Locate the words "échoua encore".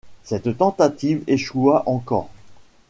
1.27-2.31